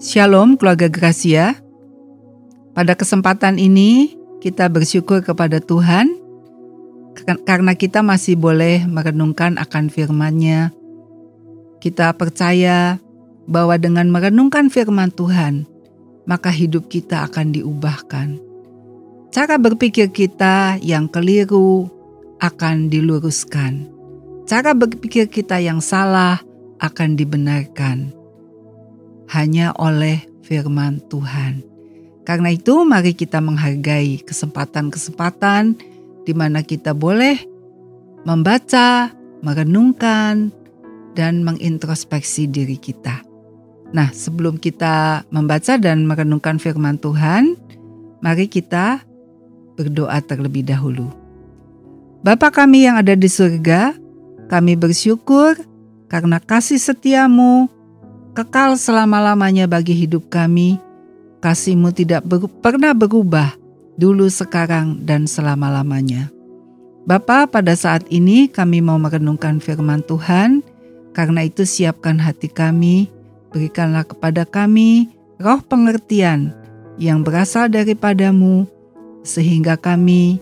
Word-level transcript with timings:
Shalom 0.00 0.56
keluarga 0.56 0.88
Gracia. 0.88 1.60
Pada 2.72 2.96
kesempatan 2.96 3.60
ini 3.60 4.16
kita 4.40 4.72
bersyukur 4.72 5.20
kepada 5.20 5.60
Tuhan 5.60 6.08
karena 7.44 7.76
kita 7.76 8.00
masih 8.00 8.32
boleh 8.40 8.88
merenungkan 8.88 9.60
akan 9.60 9.92
firman-Nya. 9.92 10.72
Kita 11.84 12.16
percaya 12.16 12.96
bahwa 13.44 13.76
dengan 13.76 14.08
merenungkan 14.08 14.72
firman 14.72 15.12
Tuhan, 15.12 15.68
maka 16.24 16.48
hidup 16.48 16.88
kita 16.88 17.28
akan 17.28 17.52
diubahkan. 17.52 18.40
Cara 19.28 19.60
berpikir 19.60 20.08
kita 20.16 20.80
yang 20.80 21.12
keliru 21.12 21.92
akan 22.40 22.88
diluruskan. 22.88 23.84
Cara 24.48 24.72
berpikir 24.72 25.28
kita 25.28 25.60
yang 25.60 25.84
salah 25.84 26.40
akan 26.80 27.20
dibenarkan 27.20 28.19
hanya 29.30 29.70
oleh 29.78 30.26
firman 30.42 30.98
Tuhan. 31.06 31.62
Karena 32.26 32.50
itu, 32.52 32.82
mari 32.82 33.14
kita 33.14 33.38
menghargai 33.38 34.22
kesempatan-kesempatan 34.26 35.78
di 36.26 36.32
mana 36.36 36.62
kita 36.62 36.92
boleh 36.92 37.38
membaca, 38.26 39.10
merenungkan, 39.40 40.52
dan 41.14 41.42
mengintrospeksi 41.42 42.46
diri 42.46 42.78
kita. 42.78 43.22
Nah, 43.90 44.14
sebelum 44.14 44.62
kita 44.62 45.26
membaca 45.34 45.74
dan 45.74 46.06
merenungkan 46.06 46.62
firman 46.62 47.00
Tuhan, 47.02 47.58
mari 48.22 48.46
kita 48.46 49.02
berdoa 49.74 50.22
terlebih 50.22 50.62
dahulu. 50.62 51.10
Bapa 52.22 52.52
kami 52.52 52.86
yang 52.86 53.00
ada 53.00 53.16
di 53.16 53.26
surga, 53.26 53.96
kami 54.46 54.76
bersyukur 54.76 55.56
karena 56.06 56.38
kasih 56.38 56.78
setiamu 56.78 57.66
kekal 58.32 58.78
selama-lamanya 58.78 59.66
bagi 59.66 59.94
hidup 59.94 60.30
kami. 60.30 60.78
Kasihmu 61.40 61.90
tidak 61.96 62.22
ber 62.28 62.44
pernah 62.60 62.92
berubah 62.92 63.56
dulu, 63.96 64.28
sekarang, 64.28 65.04
dan 65.04 65.24
selama-lamanya. 65.28 66.32
Bapa, 67.04 67.48
pada 67.48 67.72
saat 67.76 68.04
ini 68.12 68.48
kami 68.48 68.84
mau 68.84 69.00
merenungkan 69.00 69.60
firman 69.60 70.04
Tuhan, 70.04 70.60
karena 71.16 71.44
itu 71.44 71.64
siapkan 71.64 72.20
hati 72.20 72.48
kami, 72.48 73.08
berikanlah 73.52 74.04
kepada 74.04 74.44
kami 74.44 75.08
roh 75.40 75.60
pengertian 75.64 76.52
yang 77.00 77.24
berasal 77.24 77.72
daripadamu, 77.72 78.68
sehingga 79.24 79.80
kami, 79.80 80.40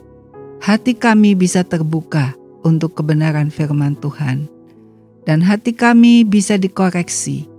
hati 0.58 0.98
kami 0.98 1.38
bisa 1.38 1.62
terbuka 1.62 2.34
untuk 2.66 2.98
kebenaran 2.98 3.50
firman 3.54 3.94
Tuhan. 3.98 4.50
Dan 5.26 5.44
hati 5.44 5.76
kami 5.76 6.24
bisa 6.26 6.56
dikoreksi 6.56 7.57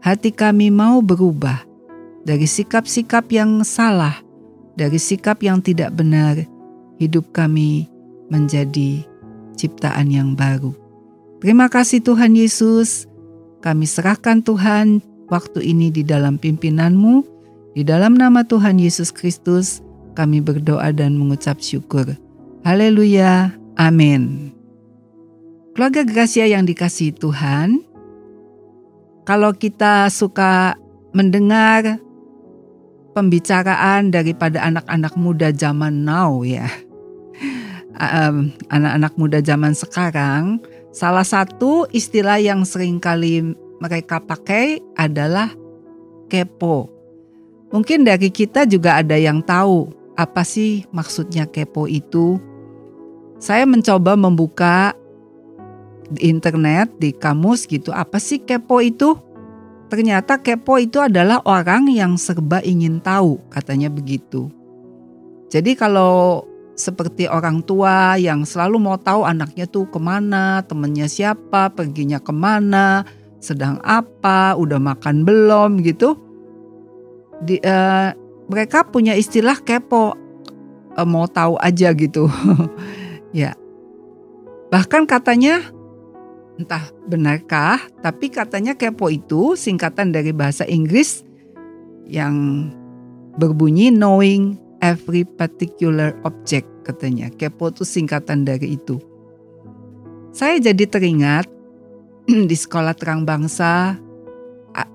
hati 0.00 0.32
kami 0.32 0.72
mau 0.72 1.04
berubah 1.04 1.64
dari 2.24 2.44
sikap-sikap 2.44 3.28
yang 3.32 3.64
salah, 3.64 4.20
dari 4.76 4.96
sikap 5.00 5.40
yang 5.44 5.60
tidak 5.60 5.92
benar, 5.96 6.40
hidup 7.00 7.32
kami 7.32 7.88
menjadi 8.28 9.04
ciptaan 9.56 10.08
yang 10.12 10.36
baru. 10.36 10.72
Terima 11.40 11.72
kasih 11.72 12.04
Tuhan 12.04 12.36
Yesus, 12.36 13.08
kami 13.64 13.88
serahkan 13.88 14.44
Tuhan 14.44 15.00
waktu 15.32 15.64
ini 15.64 15.88
di 15.88 16.04
dalam 16.04 16.36
pimpinanmu, 16.36 17.24
di 17.76 17.82
dalam 17.84 18.16
nama 18.16 18.44
Tuhan 18.44 18.76
Yesus 18.76 19.08
Kristus, 19.12 19.80
kami 20.16 20.44
berdoa 20.44 20.92
dan 20.92 21.16
mengucap 21.16 21.60
syukur. 21.60 22.16
Haleluya, 22.60 23.56
amin. 23.80 24.52
Keluarga 25.72 26.04
Gracia 26.04 26.44
yang 26.44 26.68
dikasihi 26.68 27.16
Tuhan, 27.16 27.80
kalau 29.30 29.54
kita 29.54 30.10
suka 30.10 30.74
mendengar 31.14 32.02
pembicaraan 33.14 34.10
daripada 34.10 34.58
anak-anak 34.58 35.14
muda 35.14 35.54
zaman 35.54 36.02
now 36.02 36.42
ya. 36.42 36.66
Anak-anak 38.74 39.14
muda 39.14 39.38
zaman 39.38 39.78
sekarang, 39.78 40.58
salah 40.90 41.22
satu 41.22 41.86
istilah 41.94 42.42
yang 42.42 42.66
sering 42.66 42.98
kali 42.98 43.54
mereka 43.78 44.18
pakai 44.18 44.82
adalah 44.98 45.54
kepo. 46.26 46.90
Mungkin 47.70 48.02
dari 48.02 48.34
kita 48.34 48.66
juga 48.66 48.98
ada 48.98 49.14
yang 49.14 49.46
tahu 49.46 49.94
apa 50.18 50.42
sih 50.42 50.90
maksudnya 50.90 51.46
kepo 51.46 51.86
itu. 51.86 52.34
Saya 53.38 53.62
mencoba 53.62 54.18
membuka 54.18 54.98
di 56.10 56.26
internet, 56.26 56.90
di 56.98 57.14
kamus 57.14 57.70
gitu, 57.70 57.94
apa 57.94 58.18
sih 58.18 58.42
kepo 58.42 58.82
itu? 58.82 59.14
Ternyata 59.90 60.38
kepo 60.42 60.78
itu 60.78 60.98
adalah 60.98 61.42
orang 61.46 61.90
yang 61.90 62.18
serba 62.18 62.62
ingin 62.62 62.98
tahu, 63.02 63.38
katanya 63.50 63.90
begitu. 63.90 64.50
Jadi 65.50 65.74
kalau 65.74 66.46
seperti 66.78 67.26
orang 67.26 67.60
tua 67.66 68.14
yang 68.14 68.46
selalu 68.46 68.78
mau 68.78 68.96
tahu 68.96 69.26
anaknya 69.26 69.66
tuh 69.66 69.90
ke 69.90 69.98
mana, 69.98 70.62
temennya 70.64 71.10
siapa, 71.10 71.74
perginya 71.74 72.22
ke 72.22 72.30
mana, 72.30 73.02
sedang 73.42 73.82
apa, 73.82 74.54
udah 74.54 74.78
makan 74.78 75.26
belum 75.26 75.82
gitu. 75.82 76.14
Di, 77.42 77.58
uh, 77.60 78.14
mereka 78.46 78.86
punya 78.86 79.18
istilah 79.18 79.58
kepo, 79.58 80.14
uh, 80.94 81.08
mau 81.08 81.26
tahu 81.26 81.58
aja 81.58 81.90
gitu. 81.92 82.30
ya, 83.36 83.58
bahkan 84.70 85.02
katanya 85.02 85.60
Entah 86.60 86.92
benarkah, 87.08 87.80
tapi 88.04 88.28
katanya 88.28 88.76
kepo 88.76 89.08
itu 89.08 89.56
singkatan 89.56 90.12
dari 90.12 90.28
bahasa 90.28 90.68
Inggris 90.68 91.24
yang 92.04 92.68
berbunyi 93.40 93.88
knowing 93.88 94.60
every 94.84 95.24
particular 95.24 96.12
object 96.28 96.68
katanya. 96.84 97.32
Kepo 97.32 97.72
itu 97.72 97.88
singkatan 97.88 98.44
dari 98.44 98.76
itu. 98.76 99.00
Saya 100.36 100.60
jadi 100.60 100.84
teringat 100.84 101.48
di 102.50 102.52
sekolah 102.52 102.92
terang 102.92 103.24
bangsa 103.24 103.96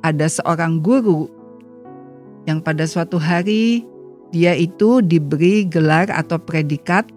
ada 0.06 0.30
seorang 0.30 0.86
guru 0.86 1.26
yang 2.46 2.62
pada 2.62 2.86
suatu 2.86 3.18
hari 3.18 3.82
dia 4.30 4.54
itu 4.54 5.02
diberi 5.02 5.66
gelar 5.66 6.14
atau 6.14 6.38
predikat 6.38 7.10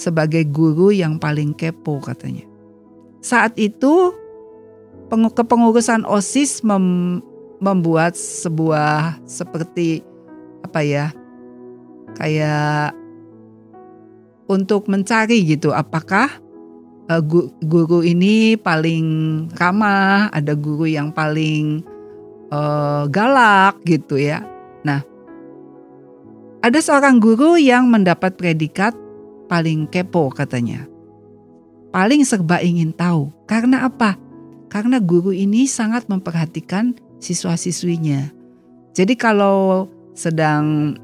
sebagai 0.00 0.48
guru 0.48 0.96
yang 0.96 1.20
paling 1.20 1.52
kepo 1.52 2.00
katanya 2.00 2.47
saat 3.18 3.54
itu 3.58 4.14
kepengurusan 5.08 6.04
OSIS 6.04 6.62
mem, 6.62 7.18
membuat 7.58 8.14
sebuah 8.14 9.18
seperti 9.26 10.04
apa 10.62 10.80
ya 10.84 11.06
kayak 12.14 12.94
untuk 14.48 14.86
mencari 14.86 15.44
gitu 15.44 15.74
apakah 15.74 16.28
uh, 17.10 17.22
guru 17.64 18.04
ini 18.04 18.54
paling 18.56 19.06
ramah 19.56 20.30
ada 20.30 20.54
guru 20.54 20.86
yang 20.88 21.10
paling 21.10 21.82
uh, 22.52 23.08
galak 23.10 23.80
gitu 23.84 24.20
ya. 24.20 24.44
Nah 24.84 25.02
ada 26.62 26.78
seorang 26.78 27.18
guru 27.18 27.58
yang 27.58 27.90
mendapat 27.90 28.36
predikat 28.38 28.94
paling 29.48 29.88
kepo 29.88 30.28
katanya 30.30 30.84
paling 31.90 32.24
serba 32.24 32.60
ingin 32.60 32.92
tahu. 32.92 33.32
Karena 33.48 33.88
apa? 33.88 34.16
Karena 34.68 35.00
guru 35.00 35.32
ini 35.32 35.64
sangat 35.64 36.06
memperhatikan 36.12 36.92
siswa-siswinya. 37.18 38.28
Jadi 38.92 39.14
kalau 39.16 39.88
sedang 40.12 40.96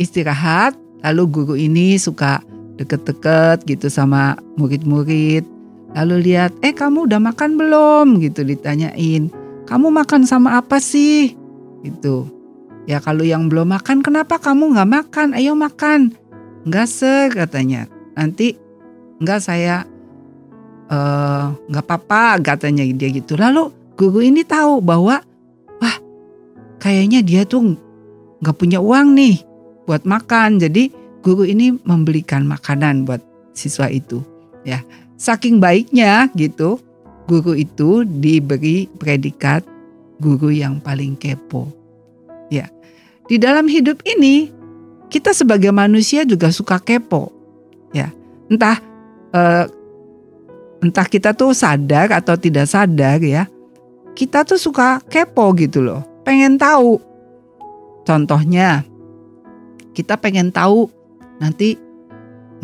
istirahat, 0.00 0.74
lalu 1.04 1.22
guru 1.30 1.54
ini 1.54 2.00
suka 2.00 2.42
deket-deket 2.80 3.62
gitu 3.68 3.86
sama 3.86 4.34
murid-murid. 4.58 5.46
Lalu 5.94 6.32
lihat, 6.32 6.50
eh 6.66 6.74
kamu 6.74 7.06
udah 7.06 7.22
makan 7.22 7.54
belum? 7.54 8.18
Gitu 8.18 8.42
ditanyain. 8.42 9.30
Kamu 9.70 9.94
makan 9.94 10.26
sama 10.26 10.58
apa 10.58 10.82
sih? 10.82 11.38
Gitu. 11.86 12.26
Ya 12.90 12.98
kalau 12.98 13.22
yang 13.22 13.46
belum 13.46 13.70
makan, 13.70 14.02
kenapa 14.02 14.42
kamu 14.42 14.74
nggak 14.74 14.90
makan? 14.90 15.28
Ayo 15.38 15.54
makan. 15.54 16.12
Nggak 16.66 16.88
ser 16.90 17.30
katanya. 17.30 17.86
Nanti 18.18 18.58
nggak 19.22 19.40
saya 19.40 19.86
nggak 21.70 21.84
uh, 21.84 21.86
apa-apa 21.86 22.40
katanya 22.44 22.84
dia 22.84 23.08
gitu. 23.08 23.36
Lalu 23.40 23.72
guru 23.96 24.20
ini 24.20 24.44
tahu 24.44 24.84
bahwa 24.84 25.22
wah 25.80 25.96
kayaknya 26.82 27.24
dia 27.24 27.42
tuh 27.48 27.76
nggak 28.44 28.56
punya 28.60 28.78
uang 28.82 29.16
nih 29.16 29.40
buat 29.88 30.04
makan. 30.04 30.60
Jadi 30.60 30.92
guru 31.24 31.48
ini 31.48 31.72
membelikan 31.88 32.44
makanan 32.44 33.08
buat 33.08 33.24
siswa 33.56 33.88
itu. 33.88 34.20
Ya, 34.64 34.84
saking 35.16 35.60
baiknya 35.60 36.28
gitu, 36.36 36.80
guru 37.28 37.56
itu 37.56 38.04
diberi 38.04 38.88
predikat 39.00 39.64
guru 40.20 40.52
yang 40.52 40.80
paling 40.80 41.16
kepo. 41.16 41.68
Ya, 42.52 42.68
di 43.28 43.40
dalam 43.40 43.68
hidup 43.68 44.04
ini 44.04 44.52
kita 45.08 45.32
sebagai 45.32 45.72
manusia 45.72 46.28
juga 46.28 46.52
suka 46.52 46.76
kepo. 46.80 47.32
Ya, 47.92 48.12
entah 48.52 48.80
uh, 49.32 49.64
entah 50.84 51.08
kita 51.08 51.32
tuh 51.32 51.56
sadar 51.56 52.12
atau 52.12 52.36
tidak 52.36 52.68
sadar 52.68 53.16
ya, 53.24 53.48
kita 54.12 54.44
tuh 54.44 54.60
suka 54.60 55.00
kepo 55.08 55.56
gitu 55.56 55.80
loh. 55.80 56.04
pengen 56.24 56.56
tahu. 56.56 57.00
Contohnya, 58.04 58.80
kita 59.92 60.16
pengen 60.16 60.48
tahu 60.48 60.88
nanti 61.36 61.76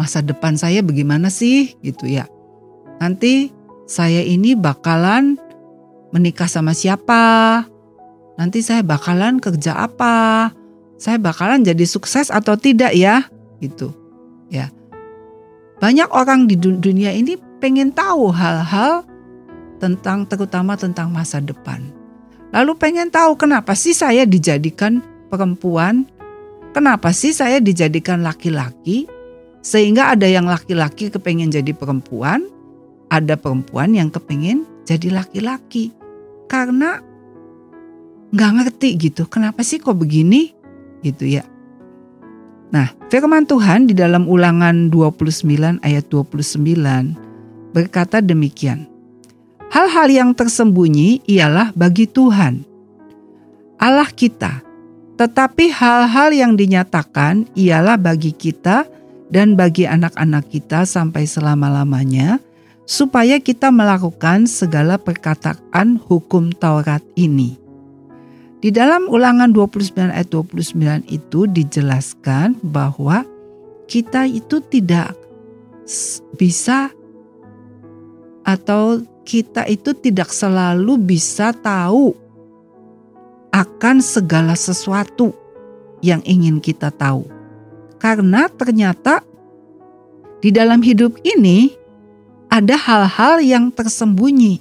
masa 0.00 0.24
depan 0.24 0.56
saya 0.56 0.80
bagaimana 0.80 1.28
sih 1.28 1.76
gitu 1.84 2.08
ya. 2.08 2.24
Nanti 3.00 3.52
saya 3.84 4.24
ini 4.24 4.56
bakalan 4.56 5.36
menikah 6.12 6.48
sama 6.48 6.72
siapa? 6.72 7.64
Nanti 8.40 8.64
saya 8.64 8.80
bakalan 8.80 9.44
kerja 9.44 9.76
apa? 9.76 10.48
Saya 10.96 11.20
bakalan 11.20 11.64
jadi 11.64 11.84
sukses 11.84 12.32
atau 12.32 12.56
tidak 12.56 12.96
ya? 12.96 13.28
Gitu. 13.60 13.92
Ya. 14.48 14.72
Banyak 15.80 16.08
orang 16.12 16.48
di 16.48 16.56
dunia 16.56 17.12
ini 17.12 17.36
pengen 17.60 17.92
tahu 17.92 18.32
hal-hal 18.32 19.04
tentang 19.78 20.24
terutama 20.24 20.74
tentang 20.74 21.12
masa 21.12 21.38
depan. 21.38 21.84
Lalu 22.50 22.72
pengen 22.80 23.08
tahu 23.12 23.38
kenapa 23.38 23.76
sih 23.78 23.94
saya 23.94 24.26
dijadikan 24.26 25.04
perempuan? 25.30 26.08
Kenapa 26.74 27.14
sih 27.14 27.30
saya 27.30 27.62
dijadikan 27.62 28.24
laki-laki? 28.24 29.06
Sehingga 29.60 30.16
ada 30.16 30.24
yang 30.24 30.48
laki-laki 30.48 31.12
kepengen 31.12 31.52
jadi 31.52 31.70
perempuan, 31.76 32.48
ada 33.12 33.36
perempuan 33.36 33.92
yang 33.94 34.08
kepengen 34.08 34.64
jadi 34.88 35.12
laki-laki. 35.12 35.92
Karena 36.50 36.98
nggak 38.34 38.50
ngerti 38.56 38.88
gitu, 38.98 39.28
kenapa 39.30 39.62
sih 39.62 39.78
kok 39.78 39.94
begini? 39.94 40.50
Gitu 41.04 41.38
ya. 41.38 41.44
Nah, 42.70 42.86
firman 43.10 43.50
Tuhan 43.50 43.90
di 43.90 43.94
dalam 43.98 44.30
ulangan 44.30 44.94
29 44.94 45.82
ayat 45.82 46.06
29 46.06 47.29
berkata 47.70 48.18
demikian. 48.22 48.86
Hal-hal 49.70 50.10
yang 50.10 50.30
tersembunyi 50.34 51.22
ialah 51.30 51.70
bagi 51.78 52.10
Tuhan, 52.10 52.66
Allah 53.78 54.10
kita, 54.10 54.66
tetapi 55.14 55.70
hal-hal 55.70 56.34
yang 56.34 56.52
dinyatakan 56.58 57.46
ialah 57.54 57.94
bagi 57.94 58.34
kita 58.34 58.88
dan 59.30 59.54
bagi 59.54 59.86
anak-anak 59.86 60.50
kita 60.50 60.82
sampai 60.82 61.22
selama-lamanya, 61.22 62.42
supaya 62.82 63.38
kita 63.38 63.70
melakukan 63.70 64.50
segala 64.50 64.98
perkataan 64.98 66.02
hukum 66.02 66.50
Taurat 66.50 67.06
ini. 67.14 67.54
Di 68.60 68.68
dalam 68.68 69.06
ulangan 69.08 69.54
29 69.54 70.10
ayat 70.10 70.28
29 70.28 71.06
itu 71.08 71.46
dijelaskan 71.46 72.58
bahwa 72.60 73.22
kita 73.88 74.26
itu 74.28 74.60
tidak 74.68 75.14
bisa 76.36 76.92
atau 78.50 78.98
kita 79.22 79.70
itu 79.70 79.94
tidak 79.94 80.34
selalu 80.34 80.98
bisa 80.98 81.54
tahu 81.54 82.18
akan 83.54 84.02
segala 84.02 84.58
sesuatu 84.58 85.30
yang 86.02 86.18
ingin 86.26 86.58
kita 86.58 86.90
tahu. 86.90 87.26
Karena 88.00 88.50
ternyata 88.50 89.22
di 90.40 90.50
dalam 90.50 90.80
hidup 90.80 91.20
ini 91.22 91.70
ada 92.50 92.74
hal-hal 92.74 93.38
yang 93.44 93.70
tersembunyi. 93.70 94.58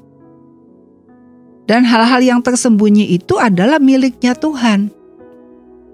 Dan 1.70 1.86
hal-hal 1.86 2.22
yang 2.26 2.42
tersembunyi 2.42 3.14
itu 3.14 3.38
adalah 3.38 3.78
miliknya 3.78 4.34
Tuhan. 4.34 4.90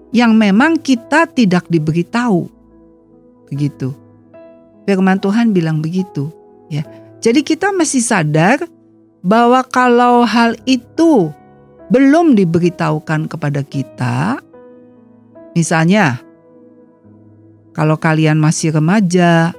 Yang 0.08 0.32
memang 0.32 0.80
kita 0.80 1.28
tidak 1.28 1.68
diberitahu. 1.68 2.48
Begitu. 3.52 3.92
Firman 4.88 5.20
Tuhan 5.20 5.52
bilang 5.52 5.84
begitu, 5.84 6.32
ya. 6.72 6.80
Jadi 7.20 7.40
kita 7.42 7.72
masih 7.72 8.04
sadar 8.04 8.64
bahwa 9.24 9.64
kalau 9.66 10.22
hal 10.22 10.54
itu 10.68 11.32
belum 11.90 12.34
diberitahukan 12.38 13.30
kepada 13.30 13.62
kita, 13.66 14.38
misalnya 15.56 16.20
kalau 17.76 17.98
kalian 18.00 18.40
masih 18.40 18.72
remaja, 18.72 19.52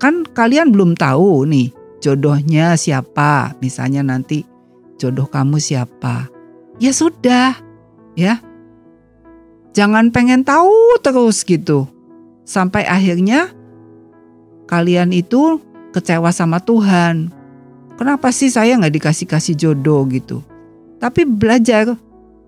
kan 0.00 0.24
kalian 0.24 0.72
belum 0.72 0.96
tahu 0.96 1.44
nih 1.44 1.68
jodohnya 2.00 2.74
siapa, 2.74 3.52
misalnya 3.60 4.00
nanti 4.00 4.48
jodoh 4.96 5.28
kamu 5.28 5.60
siapa. 5.60 6.28
Ya 6.80 6.92
sudah, 6.96 7.56
ya. 8.16 8.40
Jangan 9.76 10.10
pengen 10.10 10.42
tahu 10.42 10.98
terus 11.04 11.44
gitu. 11.46 11.86
Sampai 12.42 12.82
akhirnya 12.88 13.52
kalian 14.66 15.14
itu 15.14 15.62
kecewa 15.90 16.30
sama 16.30 16.62
Tuhan. 16.62 17.30
Kenapa 17.98 18.32
sih 18.32 18.48
saya 18.48 18.80
nggak 18.80 18.96
dikasih-kasih 18.96 19.54
jodoh 19.58 20.08
gitu? 20.08 20.40
Tapi 20.96 21.28
belajar 21.28 21.96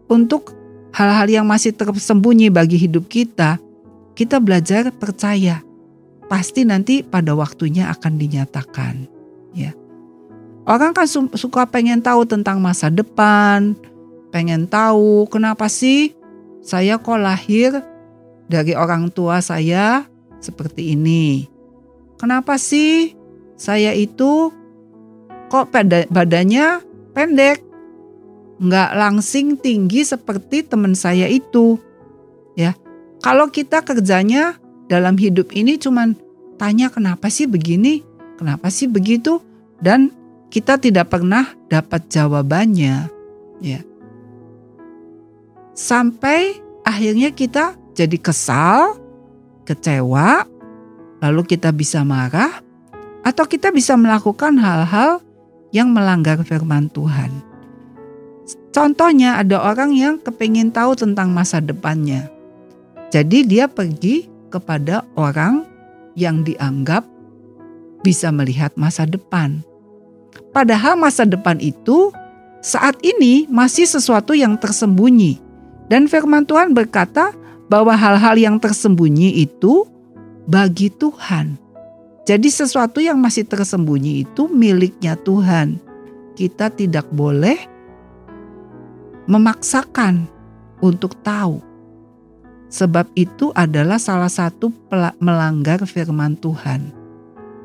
untuk 0.08 0.56
hal-hal 0.92 1.28
yang 1.28 1.46
masih 1.48 1.72
tersembunyi 1.72 2.52
bagi 2.52 2.76
hidup 2.76 3.08
kita, 3.08 3.60
kita 4.16 4.40
belajar 4.40 4.92
percaya. 4.92 5.60
Pasti 6.28 6.64
nanti 6.64 7.04
pada 7.04 7.36
waktunya 7.36 7.92
akan 7.92 8.16
dinyatakan. 8.16 9.04
Ya. 9.52 9.76
Orang 10.64 10.96
kan 10.96 11.04
suka 11.08 11.68
pengen 11.68 12.00
tahu 12.00 12.24
tentang 12.24 12.62
masa 12.62 12.88
depan, 12.88 13.76
pengen 14.32 14.64
tahu 14.64 15.28
kenapa 15.28 15.68
sih 15.68 16.16
saya 16.64 16.96
kok 16.96 17.20
lahir 17.20 17.84
dari 18.48 18.72
orang 18.72 19.12
tua 19.12 19.44
saya 19.44 20.08
seperti 20.40 20.96
ini. 20.96 21.50
Kenapa 22.16 22.56
sih 22.56 23.12
saya 23.62 23.94
itu 23.94 24.50
kok 25.46 25.70
badannya 26.10 26.82
pendek, 27.14 27.62
nggak 28.58 28.90
langsing 28.98 29.54
tinggi 29.54 30.02
seperti 30.02 30.66
teman 30.66 30.98
saya 30.98 31.30
itu. 31.30 31.78
Ya, 32.58 32.74
kalau 33.22 33.46
kita 33.54 33.86
kerjanya 33.86 34.58
dalam 34.90 35.14
hidup 35.14 35.54
ini 35.54 35.78
cuman 35.78 36.18
tanya 36.58 36.90
kenapa 36.90 37.30
sih 37.30 37.46
begini, 37.46 38.02
kenapa 38.34 38.66
sih 38.66 38.90
begitu, 38.90 39.38
dan 39.78 40.10
kita 40.50 40.82
tidak 40.82 41.14
pernah 41.14 41.46
dapat 41.70 42.10
jawabannya. 42.10 43.06
Ya, 43.62 43.80
sampai 45.78 46.58
akhirnya 46.82 47.30
kita 47.30 47.78
jadi 47.94 48.18
kesal, 48.18 48.98
kecewa, 49.62 50.50
lalu 51.22 51.46
kita 51.46 51.70
bisa 51.70 52.02
marah, 52.02 52.71
atau 53.22 53.44
kita 53.46 53.70
bisa 53.70 53.94
melakukan 53.94 54.58
hal-hal 54.58 55.22
yang 55.70 55.90
melanggar 55.90 56.42
firman 56.42 56.90
Tuhan. 56.92 57.30
Contohnya 58.72 59.40
ada 59.40 59.60
orang 59.62 59.92
yang 59.94 60.16
kepingin 60.20 60.72
tahu 60.72 60.96
tentang 60.96 61.30
masa 61.30 61.60
depannya. 61.60 62.28
Jadi 63.12 63.44
dia 63.44 63.68
pergi 63.68 64.26
kepada 64.48 65.04
orang 65.16 65.68
yang 66.16 66.44
dianggap 66.44 67.04
bisa 68.00 68.32
melihat 68.34 68.72
masa 68.74 69.04
depan. 69.04 69.60
Padahal 70.52 70.96
masa 70.96 71.24
depan 71.24 71.60
itu 71.60 72.12
saat 72.60 72.96
ini 73.00 73.48
masih 73.48 73.88
sesuatu 73.88 74.36
yang 74.36 74.56
tersembunyi. 74.56 75.40
Dan 75.88 76.08
firman 76.08 76.48
Tuhan 76.48 76.72
berkata 76.72 77.36
bahwa 77.68 77.92
hal-hal 77.92 78.36
yang 78.36 78.56
tersembunyi 78.56 79.44
itu 79.44 79.84
bagi 80.48 80.88
Tuhan. 80.88 81.61
Jadi 82.22 82.48
sesuatu 82.54 83.02
yang 83.02 83.18
masih 83.18 83.42
tersembunyi 83.42 84.22
itu 84.22 84.46
miliknya 84.46 85.18
Tuhan. 85.18 85.82
Kita 86.38 86.70
tidak 86.70 87.10
boleh 87.10 87.58
memaksakan 89.26 90.30
untuk 90.78 91.18
tahu. 91.26 91.58
Sebab 92.72 93.10
itu 93.18 93.50
adalah 93.52 93.98
salah 93.98 94.30
satu 94.30 94.70
melanggar 95.18 95.82
firman 95.82 96.38
Tuhan. 96.38 96.94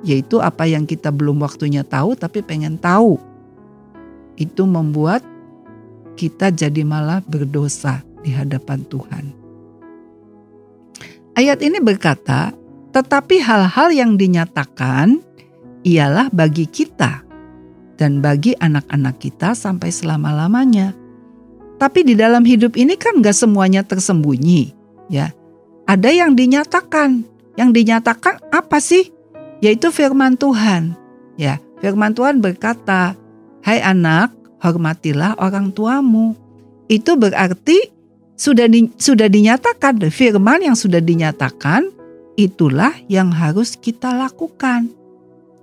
Yaitu 0.01 0.41
apa 0.41 0.65
yang 0.65 0.89
kita 0.89 1.13
belum 1.13 1.41
waktunya 1.45 1.85
tahu 1.85 2.17
tapi 2.17 2.41
pengen 2.41 2.81
tahu. 2.81 3.21
Itu 4.41 4.65
membuat 4.65 5.21
kita 6.17 6.49
jadi 6.49 6.81
malah 6.81 7.21
berdosa 7.21 8.01
di 8.25 8.33
hadapan 8.33 8.81
Tuhan. 8.89 9.25
Ayat 11.37 11.61
ini 11.61 11.77
berkata, 11.77 12.57
tetapi 12.97 13.37
hal-hal 13.45 13.93
yang 13.93 14.17
dinyatakan 14.17 15.21
ialah 15.85 16.33
bagi 16.33 16.65
kita 16.65 17.21
dan 17.93 18.25
bagi 18.25 18.57
anak-anak 18.57 19.21
kita 19.21 19.53
sampai 19.53 19.93
selama-lamanya. 19.93 20.97
Tapi 21.77 22.01
di 22.01 22.17
dalam 22.17 22.41
hidup 22.41 22.73
ini 22.73 22.97
kan 22.97 23.21
gak 23.21 23.37
semuanya 23.37 23.85
tersembunyi, 23.85 24.73
ya. 25.13 25.29
Ada 25.85 26.09
yang 26.09 26.33
dinyatakan. 26.33 27.21
Yang 27.53 27.69
dinyatakan 27.77 28.41
apa 28.49 28.81
sih? 28.81 29.13
Yaitu 29.61 29.93
firman 29.93 30.33
Tuhan. 30.33 30.97
Ya, 31.37 31.61
firman 31.77 32.17
Tuhan 32.17 32.41
berkata, 32.41 33.13
"Hai 33.61 33.77
anak, 33.77 34.33
hormatilah 34.57 35.37
orang 35.37 35.69
tuamu." 35.69 36.33
Itu 36.89 37.13
berarti 37.13 37.93
sudah 38.33 38.65
di, 38.65 38.89
sudah 38.97 39.29
dinyatakan 39.29 40.01
firman 40.09 40.65
yang 40.65 40.77
sudah 40.77 41.01
dinyatakan 41.01 41.96
itulah 42.37 42.93
yang 43.09 43.33
harus 43.33 43.73
kita 43.75 44.13
lakukan. 44.13 44.93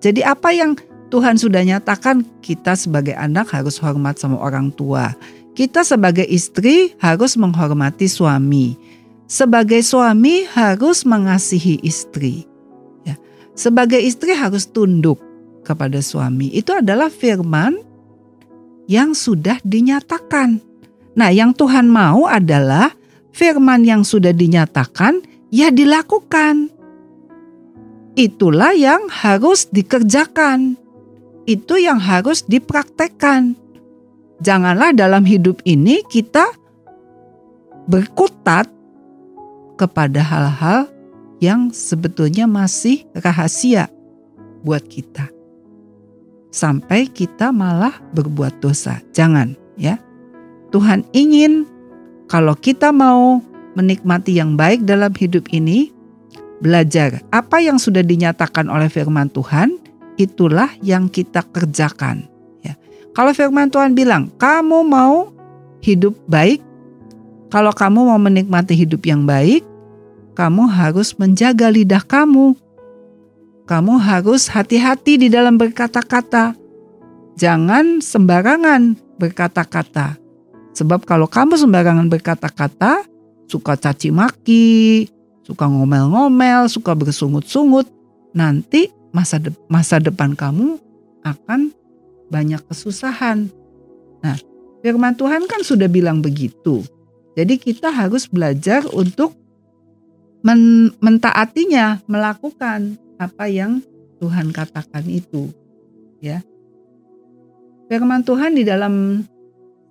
Jadi 0.03 0.21
apa 0.21 0.53
yang 0.53 0.77
Tuhan 1.09 1.39
sudah 1.39 1.63
nyatakan 1.63 2.27
kita 2.43 2.75
sebagai 2.75 3.15
anak 3.15 3.55
harus 3.55 3.79
hormat 3.79 4.19
sama 4.19 4.37
orang 4.43 4.75
tua. 4.75 5.15
kita 5.55 5.87
sebagai 5.87 6.27
istri 6.27 6.99
harus 6.99 7.39
menghormati 7.39 8.11
suami. 8.11 8.75
Sebagai 9.31 9.87
suami 9.87 10.43
harus 10.51 11.07
mengasihi 11.07 11.79
istri. 11.87 12.43
Ya. 13.07 13.15
Sebagai 13.55 14.03
istri 14.03 14.35
harus 14.35 14.67
tunduk 14.67 15.23
kepada 15.63 16.03
suami. 16.03 16.51
Itu 16.51 16.75
adalah 16.75 17.07
firman 17.07 17.79
yang 18.91 19.15
sudah 19.15 19.63
dinyatakan. 19.63 20.59
Nah, 21.15 21.31
yang 21.31 21.55
Tuhan 21.55 21.87
mau 21.87 22.27
adalah 22.27 22.91
firman 23.31 23.87
yang 23.87 24.03
sudah 24.03 24.35
dinyatakan 24.35 25.23
ya 25.55 25.71
dilakukan. 25.71 26.75
Itulah 28.19 28.75
yang 28.75 29.07
harus 29.07 29.71
dikerjakan. 29.71 30.75
Itu 31.47 31.79
yang 31.79 32.03
harus 32.03 32.43
dipraktekkan 32.43 33.65
janganlah 34.45 34.93
dalam 34.93 35.23
hidup 35.25 35.65
ini 35.65 36.05
kita 36.05 36.45
berkutat 37.89 38.69
kepada 39.81 40.21
hal-hal 40.21 40.89
yang 41.41 41.73
sebetulnya 41.73 42.45
masih 42.45 43.05
rahasia 43.17 43.89
buat 44.61 44.85
kita. 44.85 45.29
Sampai 46.55 47.11
kita 47.11 47.51
malah 47.51 47.99
berbuat 48.15 48.63
dosa. 48.63 49.03
Jangan 49.11 49.59
ya. 49.75 49.99
Tuhan 50.71 51.03
ingin 51.11 51.67
kalau 52.31 52.55
kita 52.55 52.95
mau 52.95 53.43
menikmati 53.75 54.39
yang 54.39 54.59
baik 54.59 54.87
dalam 54.87 55.11
hidup 55.15 55.51
ini, 55.51 55.91
belajar 56.63 57.23
apa 57.35 57.61
yang 57.61 57.79
sudah 57.79 58.03
dinyatakan 58.03 58.71
oleh 58.71 58.89
firman 58.89 59.31
Tuhan, 59.31 59.79
itulah 60.19 60.71
yang 60.81 61.11
kita 61.11 61.43
kerjakan. 61.51 62.31
Kalau 63.15 63.31
firman 63.31 63.71
Tuhan 63.71 63.95
bilang, 63.95 64.27
kamu 64.43 64.83
mau 64.83 65.31
hidup 65.79 66.19
baik, 66.27 66.59
kalau 67.47 67.71
kamu 67.71 68.11
mau 68.11 68.19
menikmati 68.19 68.75
hidup 68.75 69.07
yang 69.07 69.23
baik, 69.23 69.63
kamu 70.35 70.67
harus 70.67 71.15
menjaga 71.15 71.71
lidah 71.71 72.03
kamu. 72.03 72.59
Kamu 73.71 74.03
harus 74.03 74.51
hati-hati 74.51 75.15
di 75.15 75.29
dalam 75.31 75.55
berkata-kata. 75.55 76.59
Jangan 77.39 78.03
sembarangan 78.03 78.99
berkata-kata. 79.23 80.19
Sebab 80.75 81.07
kalau 81.07 81.31
kamu 81.31 81.55
sembarangan 81.55 82.11
berkata-kata, 82.11 83.07
suka 83.49 83.77
caci 83.77 84.11
maki, 84.11 85.09
suka 85.45 85.69
ngomel-ngomel, 85.69 86.67
suka 86.73 86.97
bersungut-sungut, 86.97 87.89
nanti 88.33 88.91
masa 89.15 89.39
de 89.39 89.55
masa 89.71 90.03
depan 90.03 90.35
kamu 90.35 90.81
akan 91.23 91.71
banyak 92.29 92.61
kesusahan. 92.67 93.47
Nah, 94.25 94.37
firman 94.81 95.15
Tuhan 95.15 95.47
kan 95.47 95.61
sudah 95.63 95.87
bilang 95.87 96.25
begitu. 96.25 96.83
Jadi 97.35 97.59
kita 97.59 97.91
harus 97.91 98.27
belajar 98.31 98.87
untuk 98.91 99.35
men 100.45 100.93
mentaatinya, 100.99 102.03
melakukan 102.07 102.99
apa 103.17 103.49
yang 103.49 103.81
Tuhan 104.19 104.51
katakan 104.51 105.05
itu. 105.09 105.51
Ya. 106.21 106.41
Firman 107.91 108.25
Tuhan 108.25 108.57
di 108.57 108.65
dalam 108.65 109.25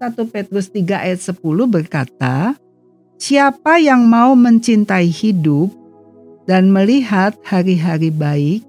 1 0.01 0.17
Petrus 0.33 0.67
3 0.73 1.05
ayat 1.05 1.21
10 1.21 1.37
berkata, 1.69 2.57
Siapa 3.23 3.79
yang 3.79 4.03
mau 4.11 4.35
mencintai 4.35 5.07
hidup 5.07 5.71
dan 6.43 6.75
melihat 6.75 7.31
hari-hari 7.47 8.11
baik, 8.11 8.67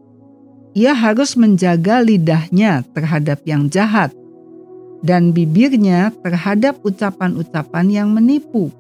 ia 0.79 0.95
harus 0.95 1.35
menjaga 1.35 1.99
lidahnya 1.99 2.87
terhadap 2.95 3.43
yang 3.51 3.67
jahat 3.67 4.15
dan 5.03 5.35
bibirnya 5.35 6.15
terhadap 6.23 6.79
ucapan-ucapan 6.87 7.87
yang 7.91 8.15
menipu. 8.15 8.71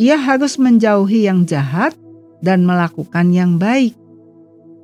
Ia 0.00 0.16
harus 0.16 0.56
menjauhi 0.56 1.28
yang 1.28 1.44
jahat 1.44 1.92
dan 2.40 2.64
melakukan 2.64 3.28
yang 3.28 3.60
baik. 3.60 3.92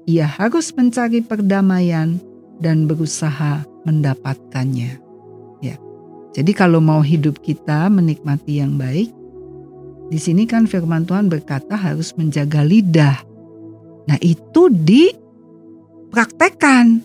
Ia 0.04 0.28
harus 0.28 0.68
mencari 0.76 1.24
perdamaian 1.24 2.20
dan 2.60 2.84
berusaha 2.84 3.64
mendapatkannya. 3.88 5.00
Ya. 5.64 5.80
Jadi 6.36 6.52
kalau 6.52 6.84
mau 6.84 7.00
hidup 7.00 7.40
kita 7.40 7.88
menikmati 7.88 8.60
yang 8.60 8.76
baik, 8.76 9.16
di 10.08 10.16
sini 10.16 10.48
kan 10.48 10.64
firman 10.64 11.04
Tuhan 11.04 11.28
berkata 11.28 11.76
harus 11.76 12.16
menjaga 12.16 12.64
lidah. 12.64 13.20
Nah, 14.08 14.16
itu 14.24 14.72
di 14.72 15.12
praktekkan. 16.08 17.04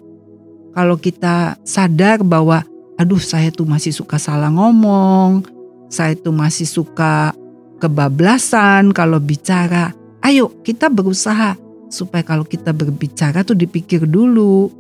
Kalau 0.74 0.96
kita 0.98 1.60
sadar 1.68 2.24
bahwa 2.24 2.64
aduh 2.96 3.20
saya 3.20 3.52
tuh 3.52 3.68
masih 3.68 3.92
suka 3.92 4.16
salah 4.16 4.50
ngomong, 4.50 5.44
saya 5.92 6.16
tuh 6.16 6.34
masih 6.34 6.66
suka 6.66 7.36
kebablasan 7.84 8.96
kalau 8.96 9.20
bicara. 9.20 9.92
Ayo 10.24 10.50
kita 10.64 10.88
berusaha 10.88 11.60
supaya 11.92 12.24
kalau 12.24 12.48
kita 12.48 12.72
berbicara 12.72 13.44
tuh 13.44 13.60
dipikir 13.60 14.08
dulu. 14.08 14.72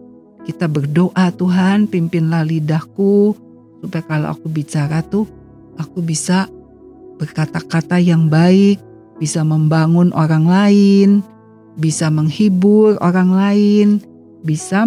Kita 0.48 0.68
berdoa 0.68 1.32
Tuhan 1.36 1.88
pimpinlah 1.88 2.44
lidahku 2.44 3.36
supaya 3.84 4.03
kalau 4.03 4.27
aku 4.32 4.48
bicara 4.48 5.03
tuh 5.03 5.27
aku 5.75 6.00
bisa 6.03 6.48
berkata-kata 7.24 8.03
yang 8.03 8.27
baik, 8.27 8.84
bisa 9.15 9.48
membangun 9.48 10.12
orang 10.12 10.44
lain, 10.44 11.10
bisa 11.80 12.12
menghibur 12.12 13.00
orang 13.00 13.32
lain, 13.32 13.88
bisa 14.44 14.84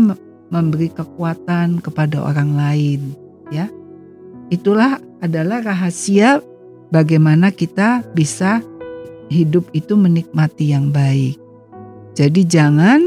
memberi 0.53 0.93
kekuatan 0.93 1.81
kepada 1.81 2.21
orang 2.21 2.53
lain 2.53 3.01
ya. 3.49 3.73
Itulah 4.53 5.01
adalah 5.25 5.65
rahasia 5.65 6.45
bagaimana 6.93 7.49
kita 7.51 8.05
bisa 8.13 8.61
hidup 9.33 9.67
itu 9.73 9.97
menikmati 9.97 10.77
yang 10.77 10.93
baik. 10.93 11.41
Jadi 12.13 12.45
jangan 12.45 13.01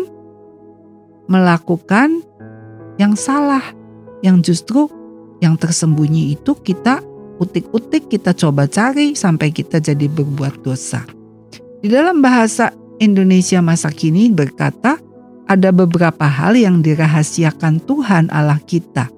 melakukan 1.30 2.26
yang 2.98 3.14
salah, 3.14 3.64
yang 4.26 4.42
justru 4.42 4.90
yang 5.40 5.56
tersembunyi 5.56 6.36
itu 6.36 6.52
kita 6.60 7.00
utik-utik, 7.40 8.12
kita 8.12 8.36
coba 8.36 8.68
cari 8.68 9.16
sampai 9.16 9.50
kita 9.50 9.80
jadi 9.80 10.06
berbuat 10.06 10.62
dosa. 10.62 11.08
Di 11.80 11.88
dalam 11.88 12.20
bahasa 12.20 12.76
Indonesia 13.00 13.64
masa 13.64 13.90
kini 13.90 14.28
berkata, 14.30 15.00
ada 15.50 15.74
beberapa 15.74 16.30
hal 16.30 16.54
yang 16.54 16.86
dirahasiakan 16.86 17.82
Tuhan 17.82 18.30
Allah 18.30 18.62
kita. 18.62 19.10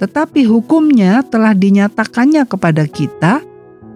Tetapi 0.00 0.48
hukumnya 0.48 1.20
telah 1.26 1.52
dinyatakannya 1.52 2.48
kepada 2.48 2.88
kita 2.88 3.44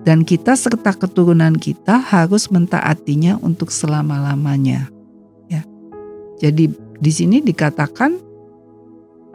dan 0.04 0.22
kita 0.28 0.54
serta 0.54 0.92
keturunan 0.94 1.56
kita 1.56 1.98
harus 1.98 2.52
mentaatinya 2.52 3.40
untuk 3.40 3.72
selama-lamanya. 3.72 4.92
Ya. 5.48 5.64
Jadi 6.38 6.70
di 6.98 7.12
sini 7.12 7.40
dikatakan 7.40 8.18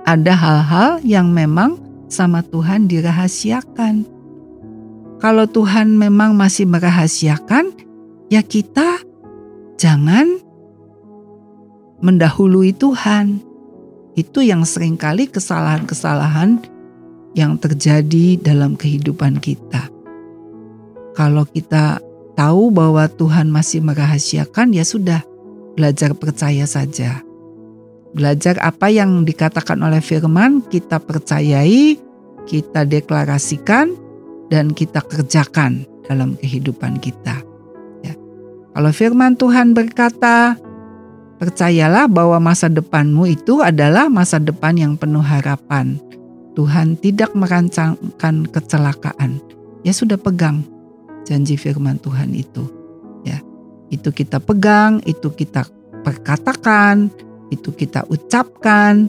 ada 0.04 0.34
hal-hal 0.36 1.00
yang 1.02 1.32
memang 1.32 1.80
sama 2.08 2.44
Tuhan 2.46 2.88
dirahasiakan. 2.88 4.06
Kalau 5.24 5.48
Tuhan 5.48 5.96
memang 5.96 6.36
masih 6.36 6.68
merahasiakan, 6.68 7.72
ya 8.28 8.44
kita 8.44 9.00
jangan 9.80 10.40
mendahului 12.04 12.76
Tuhan. 12.76 13.40
Itu 14.14 14.46
yang 14.46 14.68
sering 14.68 15.00
kali 15.00 15.26
kesalahan-kesalahan 15.26 16.62
yang 17.34 17.58
terjadi 17.58 18.38
dalam 18.38 18.78
kehidupan 18.78 19.42
kita. 19.42 19.90
Kalau 21.18 21.48
kita 21.50 21.98
tahu 22.38 22.70
bahwa 22.70 23.10
Tuhan 23.10 23.50
masih 23.50 23.82
merahasiakan, 23.82 24.74
ya 24.74 24.86
sudah, 24.86 25.22
belajar 25.74 26.14
percaya 26.14 26.66
saja. 26.70 27.26
Belajar 28.14 28.62
apa 28.62 28.94
yang 28.94 29.26
dikatakan 29.26 29.82
oleh 29.82 29.98
firman, 29.98 30.62
kita 30.70 31.02
percayai, 31.02 31.98
kita 32.46 32.86
deklarasikan, 32.86 33.94
dan 34.54 34.70
kita 34.70 35.02
kerjakan 35.02 35.90
dalam 36.06 36.38
kehidupan 36.38 37.02
kita. 37.02 37.42
Ya. 38.06 38.14
Kalau 38.78 38.92
firman 38.94 39.34
Tuhan 39.34 39.74
berkata, 39.74 40.62
Percayalah 41.44 42.08
bahwa 42.08 42.40
masa 42.40 42.72
depanmu 42.72 43.28
itu 43.28 43.60
adalah 43.60 44.08
masa 44.08 44.40
depan 44.40 44.80
yang 44.80 44.94
penuh 44.96 45.20
harapan. 45.20 46.00
Tuhan 46.56 46.96
tidak 47.04 47.36
merancangkan 47.36 48.48
kecelakaan. 48.48 49.44
Ya 49.84 49.92
sudah 49.92 50.16
pegang 50.16 50.64
janji 51.28 51.60
firman 51.60 52.00
Tuhan 52.00 52.32
itu. 52.32 52.64
Ya. 53.28 53.44
Itu 53.92 54.16
kita 54.16 54.40
pegang, 54.40 55.04
itu 55.04 55.36
kita 55.36 55.68
perkatakan, 56.08 57.12
itu 57.54 57.70
kita 57.70 58.06
ucapkan, 58.10 59.08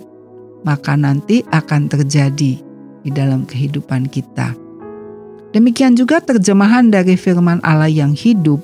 maka 0.65 0.97
nanti 0.97 1.41
akan 1.49 1.89
terjadi 1.89 2.61
di 3.05 3.11
dalam 3.13 3.49
kehidupan 3.49 4.09
kita. 4.09 4.53
Demikian 5.55 5.95
juga 5.95 6.19
terjemahan 6.19 6.91
dari 6.91 7.15
firman 7.15 7.63
Allah 7.63 7.89
yang 7.89 8.13
hidup 8.13 8.59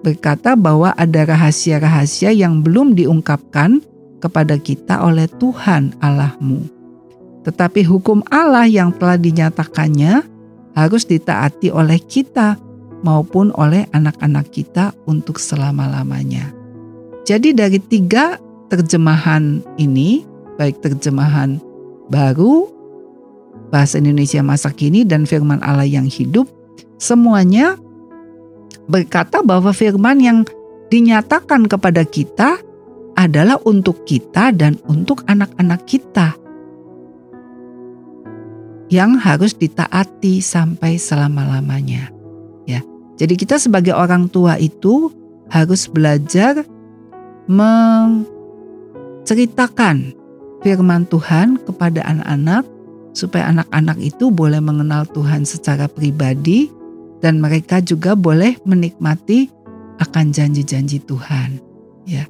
berkata 0.00 0.56
bahwa 0.56 0.92
ada 0.96 1.28
rahasia-rahasia 1.28 2.32
yang 2.32 2.64
belum 2.64 2.96
diungkapkan 2.96 3.84
kepada 4.20 4.56
kita 4.60 5.00
oleh 5.00 5.28
Tuhan 5.40 5.96
Allahmu. 6.00 6.68
Tetapi 7.44 7.84
hukum 7.88 8.20
Allah 8.28 8.68
yang 8.68 8.92
telah 8.96 9.16
dinyatakannya 9.16 10.24
harus 10.76 11.08
ditaati 11.08 11.72
oleh 11.72 11.96
kita 12.04 12.60
maupun 13.00 13.48
oleh 13.56 13.88
anak-anak 13.96 14.52
kita 14.52 14.92
untuk 15.08 15.40
selama-lamanya. 15.40 16.52
Jadi 17.24 17.56
dari 17.56 17.80
tiga 17.80 18.36
terjemahan 18.70 19.60
ini, 19.76 20.22
baik 20.56 20.78
terjemahan 20.80 21.58
baru, 22.08 22.70
bahasa 23.74 23.98
Indonesia 23.98 24.40
masa 24.40 24.70
kini 24.70 25.02
dan 25.02 25.26
firman 25.26 25.58
Allah 25.60 25.86
yang 25.86 26.06
hidup, 26.06 26.46
semuanya 26.96 27.76
berkata 28.86 29.42
bahwa 29.42 29.74
firman 29.74 30.22
yang 30.22 30.38
dinyatakan 30.90 31.70
kepada 31.70 32.02
kita 32.06 32.58
adalah 33.14 33.58
untuk 33.66 34.06
kita 34.06 34.50
dan 34.54 34.78
untuk 34.86 35.22
anak-anak 35.26 35.86
kita 35.86 36.34
yang 38.90 39.14
harus 39.14 39.54
ditaati 39.54 40.42
sampai 40.42 40.98
selama-lamanya. 40.98 42.10
Ya. 42.66 42.82
Jadi 43.14 43.38
kita 43.38 43.62
sebagai 43.62 43.94
orang 43.94 44.26
tua 44.26 44.58
itu 44.58 45.14
harus 45.46 45.86
belajar 45.86 46.66
menceritakan 49.30 50.10
firman 50.58 51.06
Tuhan 51.06 51.62
kepada 51.62 52.02
anak-anak 52.02 52.66
supaya 53.14 53.54
anak-anak 53.54 53.94
itu 54.02 54.26
boleh 54.26 54.58
mengenal 54.58 55.06
Tuhan 55.06 55.46
secara 55.46 55.86
pribadi 55.86 56.66
dan 57.22 57.38
mereka 57.38 57.78
juga 57.78 58.18
boleh 58.18 58.58
menikmati 58.66 59.46
akan 60.02 60.34
janji-janji 60.34 60.98
Tuhan. 61.06 61.62
Ya. 62.10 62.26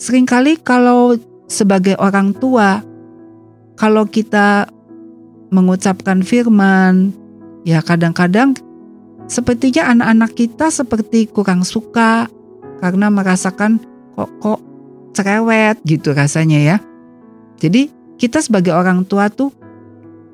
Seringkali 0.00 0.56
kalau 0.64 1.20
sebagai 1.52 1.92
orang 2.00 2.32
tua 2.32 2.80
kalau 3.76 4.08
kita 4.08 4.72
mengucapkan 5.52 6.24
firman, 6.24 7.12
ya 7.68 7.84
kadang-kadang 7.84 8.56
sepertinya 9.28 9.92
anak-anak 9.92 10.32
kita 10.32 10.72
seperti 10.72 11.28
kurang 11.28 11.60
suka 11.60 12.24
karena 12.80 13.12
merasakan 13.12 13.84
kok 14.16 14.32
kok 14.40 14.67
cerewet 15.12 15.80
gitu 15.84 16.12
rasanya 16.12 16.58
ya. 16.58 16.76
Jadi 17.58 17.90
kita 18.18 18.42
sebagai 18.42 18.74
orang 18.74 19.06
tua 19.06 19.30
tuh 19.30 19.54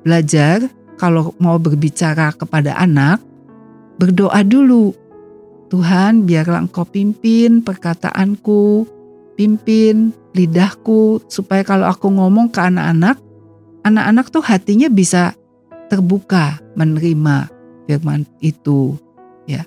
belajar 0.05 0.65
kalau 0.95 1.33
mau 1.41 1.57
berbicara 1.59 2.31
kepada 2.33 2.77
anak, 2.77 3.19
berdoa 3.99 4.41
dulu. 4.45 4.93
Tuhan 5.65 6.29
biarlah 6.29 6.69
engkau 6.69 6.85
pimpin 6.85 7.65
perkataanku, 7.65 8.85
pimpin 9.33 10.13
lidahku 10.37 11.25
supaya 11.25 11.65
kalau 11.65 11.89
aku 11.89 12.13
ngomong 12.13 12.53
ke 12.53 12.61
anak-anak, 12.61 13.17
anak-anak 13.81 14.29
tuh 14.29 14.45
hatinya 14.45 14.87
bisa 14.87 15.33
terbuka 15.89 16.61
menerima 16.77 17.49
firman 17.85 18.25
itu 18.41 18.97
ya 19.45 19.61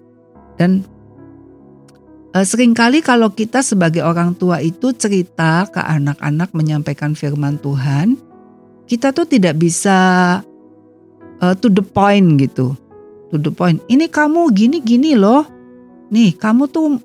dan 0.59 0.83
sering 2.45 2.77
kali 2.77 3.01
kalau 3.01 3.33
kita 3.33 3.65
sebagai 3.65 4.05
orang 4.05 4.37
tua 4.37 4.61
itu 4.61 4.93
cerita 4.93 5.65
ke 5.69 5.81
anak-anak 5.81 6.53
menyampaikan 6.53 7.17
firman 7.17 7.57
Tuhan 7.61 8.21
kita 8.89 9.13
tuh 9.13 9.29
tidak 9.29 9.57
bisa 9.61 9.99
uh, 11.41 11.55
to 11.57 11.69
the 11.69 11.85
point 11.85 12.41
gitu. 12.41 12.73
To 13.33 13.37
the 13.37 13.53
point 13.53 13.81
ini 13.89 14.09
kamu 14.09 14.49
gini 14.57 14.81
gini 14.81 15.13
loh. 15.13 15.45
Nih 16.09 16.33
kamu 16.33 16.73
tuh 16.73 16.97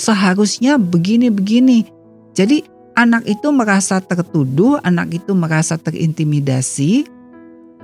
seharusnya 0.00 0.80
begini 0.80 1.28
begini 1.28 1.98
jadi 2.38 2.62
anak 2.94 3.26
itu 3.26 3.50
merasa 3.50 3.98
tertuduh, 3.98 4.78
anak 4.86 5.10
itu 5.10 5.34
merasa 5.34 5.74
terintimidasi. 5.74 7.02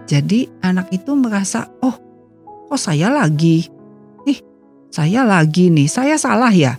Jadi 0.06 0.46
anak 0.62 0.94
itu 0.94 1.10
merasa, 1.18 1.66
oh 1.82 1.98
kok 2.70 2.78
saya 2.78 3.10
lagi, 3.10 3.66
saya 4.94 5.26
lagi 5.26 5.74
nih, 5.74 5.90
saya 5.90 6.14
salah 6.14 6.54
ya. 6.54 6.78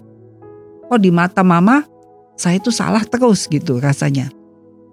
Oh 0.88 0.96
di 0.96 1.12
mata 1.12 1.44
mama 1.44 1.84
saya 2.40 2.64
itu 2.64 2.72
salah 2.72 3.04
terus 3.04 3.52
gitu 3.52 3.84
rasanya. 3.84 4.32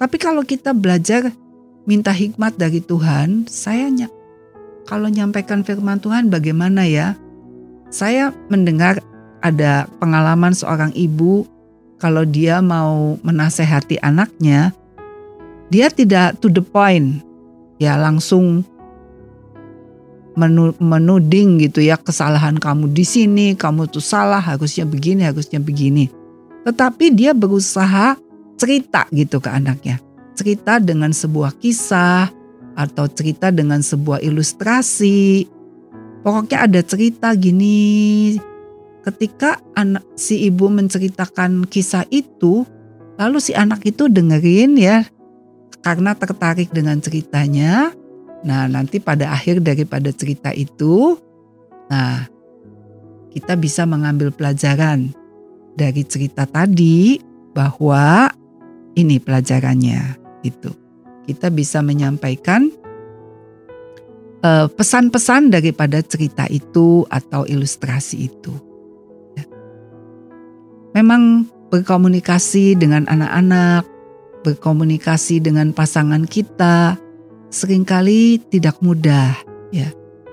Tapi 0.02 0.18
kalau 0.18 0.42
kita 0.42 0.74
belajar 0.74 1.30
minta 1.86 2.10
hikmat 2.10 2.58
dari 2.58 2.82
Tuhan, 2.82 3.46
saya 3.46 3.86
kalau 4.90 5.06
nyampaikan 5.06 5.62
firman 5.62 6.02
Tuhan 6.02 6.34
bagaimana 6.34 6.82
ya? 6.82 7.14
Saya 7.94 8.34
mendengar 8.50 8.98
ada 9.38 9.86
pengalaman 10.02 10.50
seorang 10.50 10.90
ibu 10.98 11.46
kalau 12.02 12.26
dia 12.26 12.58
mau 12.58 13.14
menasehati 13.22 14.02
anaknya, 14.02 14.74
dia 15.70 15.86
tidak 15.86 16.42
to 16.42 16.50
the 16.50 16.64
point, 16.64 17.22
ya 17.78 17.94
langsung 17.94 18.66
menuding 20.36 21.60
gitu 21.60 21.84
ya 21.84 22.00
kesalahan 22.00 22.56
kamu 22.56 22.90
di 22.92 23.04
sini, 23.04 23.46
kamu 23.52 23.88
tuh 23.88 24.02
salah, 24.02 24.40
harusnya 24.40 24.88
begini, 24.88 25.28
harusnya 25.28 25.60
begini. 25.60 26.08
Tetapi 26.62 27.12
dia 27.12 27.34
berusaha 27.36 28.16
cerita 28.56 29.10
gitu 29.10 29.42
ke 29.42 29.50
anaknya. 29.50 29.98
Cerita 30.32 30.78
dengan 30.80 31.12
sebuah 31.12 31.58
kisah 31.60 32.32
atau 32.78 33.04
cerita 33.10 33.52
dengan 33.52 33.84
sebuah 33.84 34.24
ilustrasi. 34.24 35.44
Pokoknya 36.22 36.70
ada 36.70 36.80
cerita 36.86 37.34
gini, 37.34 38.38
ketika 39.02 39.58
anak 39.74 40.06
si 40.14 40.46
ibu 40.46 40.70
menceritakan 40.70 41.66
kisah 41.66 42.06
itu, 42.14 42.62
lalu 43.18 43.38
si 43.42 43.52
anak 43.52 43.82
itu 43.82 44.06
dengerin 44.06 44.78
ya 44.78 45.02
karena 45.82 46.14
tertarik 46.14 46.70
dengan 46.70 47.02
ceritanya. 47.02 47.90
Nah, 48.42 48.66
nanti 48.66 48.98
pada 48.98 49.30
akhir 49.30 49.62
daripada 49.62 50.10
cerita 50.10 50.50
itu, 50.50 51.14
nah 51.86 52.26
kita 53.30 53.54
bisa 53.54 53.86
mengambil 53.86 54.34
pelajaran 54.34 55.14
dari 55.78 56.02
cerita 56.02 56.44
tadi 56.44 57.22
bahwa 57.54 58.28
ini 58.98 59.22
pelajarannya 59.22 60.18
itu. 60.42 60.70
Kita 61.22 61.54
bisa 61.54 61.80
menyampaikan 61.86 62.66
eh, 64.42 64.66
pesan-pesan 64.66 65.54
daripada 65.54 66.02
cerita 66.02 66.50
itu 66.50 67.06
atau 67.06 67.46
ilustrasi 67.46 68.26
itu 68.26 68.72
memang 70.92 71.48
berkomunikasi 71.72 72.76
dengan 72.76 73.08
anak-anak, 73.08 73.88
berkomunikasi 74.44 75.40
dengan 75.40 75.72
pasangan 75.72 76.28
kita 76.28 77.00
sering 77.52 77.84
kali 77.84 78.40
tidak 78.48 78.80
mudah 78.80 79.36
ya. 79.70 79.92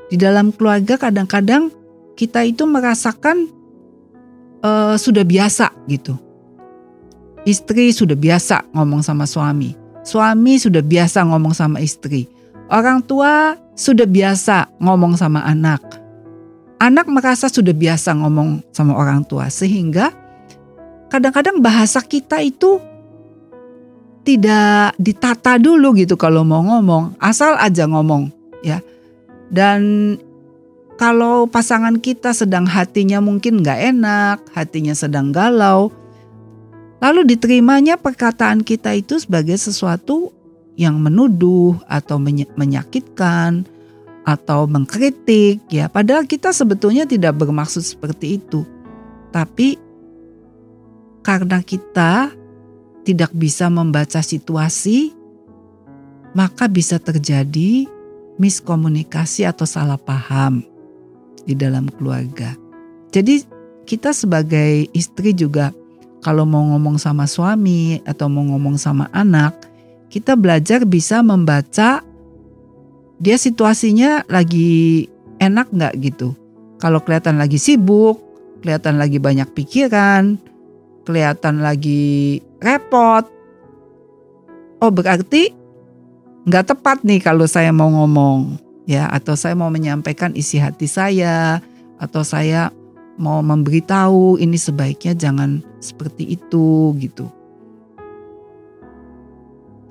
Di 0.10 0.16
dalam 0.18 0.56
keluarga 0.56 0.98
kadang-kadang 0.98 1.70
kita 2.16 2.42
itu 2.48 2.66
merasakan 2.66 3.52
uh, 4.64 4.96
sudah 4.96 5.28
biasa 5.28 5.70
gitu. 5.92 6.16
Istri 7.44 7.92
sudah 7.94 8.16
biasa 8.16 8.72
ngomong 8.74 9.04
sama 9.04 9.24
suami, 9.28 9.76
suami 10.04 10.60
sudah 10.60 10.82
biasa 10.82 11.28
ngomong 11.28 11.54
sama 11.54 11.84
istri. 11.84 12.28
Orang 12.72 13.04
tua 13.06 13.56
sudah 13.76 14.06
biasa 14.06 14.80
ngomong 14.80 15.16
sama 15.20 15.44
anak. 15.48 15.82
Anak 16.80 17.12
merasa 17.12 17.52
sudah 17.52 17.76
biasa 17.76 18.16
ngomong 18.16 18.64
sama 18.72 18.96
orang 18.96 19.24
tua 19.28 19.52
sehingga 19.52 20.16
kadang-kadang 21.12 21.60
bahasa 21.60 22.00
kita 22.00 22.40
itu 22.40 22.80
tidak 24.30 24.94
ditata 25.02 25.58
dulu 25.58 25.98
gitu 25.98 26.14
kalau 26.14 26.46
mau 26.46 26.62
ngomong, 26.62 27.18
asal 27.18 27.58
aja 27.58 27.90
ngomong 27.90 28.30
ya. 28.62 28.78
Dan 29.50 30.14
kalau 31.02 31.50
pasangan 31.50 31.98
kita 31.98 32.38
sedang 32.38 32.70
hatinya 32.70 33.18
mungkin 33.18 33.66
nggak 33.66 33.80
enak, 33.98 34.38
hatinya 34.54 34.94
sedang 34.94 35.34
galau, 35.34 35.90
lalu 37.02 37.26
diterimanya 37.26 37.98
perkataan 37.98 38.62
kita 38.62 38.94
itu 38.94 39.18
sebagai 39.18 39.58
sesuatu 39.58 40.30
yang 40.78 41.02
menuduh 41.02 41.82
atau 41.90 42.22
menyakitkan 42.54 43.66
atau 44.30 44.70
mengkritik 44.70 45.66
ya. 45.74 45.90
Padahal 45.90 46.30
kita 46.30 46.54
sebetulnya 46.54 47.10
tidak 47.10 47.34
bermaksud 47.42 47.82
seperti 47.82 48.38
itu. 48.38 48.62
Tapi 49.34 49.82
karena 51.26 51.66
kita 51.66 52.38
tidak 53.10 53.34
bisa 53.34 53.74
membaca 53.74 54.22
situasi, 54.22 55.10
maka 56.38 56.70
bisa 56.70 57.02
terjadi 57.02 57.90
miskomunikasi 58.38 59.50
atau 59.50 59.66
salah 59.66 59.98
paham 59.98 60.62
di 61.42 61.58
dalam 61.58 61.90
keluarga. 61.90 62.54
Jadi, 63.10 63.42
kita 63.90 64.14
sebagai 64.14 64.86
istri 64.94 65.34
juga, 65.34 65.74
kalau 66.22 66.46
mau 66.46 66.62
ngomong 66.70 67.02
sama 67.02 67.26
suami 67.26 67.98
atau 68.06 68.30
mau 68.30 68.46
ngomong 68.46 68.78
sama 68.78 69.10
anak, 69.10 69.58
kita 70.14 70.38
belajar 70.38 70.86
bisa 70.86 71.26
membaca 71.26 72.06
dia 73.18 73.38
situasinya 73.42 74.22
lagi 74.30 75.10
enak 75.42 75.74
nggak 75.74 75.94
gitu. 75.98 76.38
Kalau 76.78 77.02
kelihatan 77.02 77.42
lagi 77.42 77.58
sibuk, 77.58 78.22
kelihatan 78.62 79.02
lagi 79.02 79.18
banyak 79.18 79.50
pikiran, 79.58 80.38
kelihatan 81.10 81.66
lagi 81.66 82.38
repot. 82.62 83.26
Oh 84.78 84.94
berarti 84.94 85.50
nggak 86.46 86.70
tepat 86.70 87.02
nih 87.02 87.18
kalau 87.18 87.50
saya 87.50 87.74
mau 87.74 87.90
ngomong. 87.90 88.70
ya 88.90 89.06
atau 89.06 89.38
saya 89.38 89.54
mau 89.54 89.70
menyampaikan 89.70 90.34
isi 90.34 90.58
hati 90.58 90.90
saya 90.90 91.62
atau 92.02 92.26
saya 92.26 92.74
mau 93.22 93.38
memberitahu 93.46 94.42
ini 94.42 94.58
sebaiknya 94.58 95.14
jangan 95.14 95.62
seperti 95.78 96.34
itu 96.34 96.98
gitu. 96.98 97.30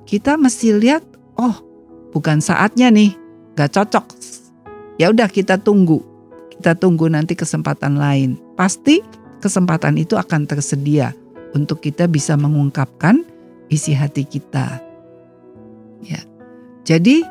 Kita 0.03 0.35
mesti 0.35 0.75
lihat, 0.75 1.05
oh 1.39 1.63
bukan 2.11 2.43
saatnya 2.43 2.91
nih, 2.91 3.15
gak 3.55 3.71
cocok. 3.71 4.05
Ya 4.99 5.15
udah 5.15 5.31
kita 5.31 5.55
tunggu, 5.61 6.03
kita 6.51 6.75
tunggu 6.75 7.07
nanti 7.07 7.39
kesempatan 7.39 7.95
lain. 7.95 8.35
Pasti 8.59 8.99
kesempatan 9.39 9.95
itu 9.97 10.19
akan 10.19 10.45
tersedia 10.45 11.15
untuk 11.55 11.81
kita 11.81 12.05
bisa 12.05 12.37
mengungkapkan 12.37 13.25
isi 13.71 13.95
hati 13.95 14.27
kita. 14.27 14.81
Ya. 16.03 16.21
Jadi 16.85 17.25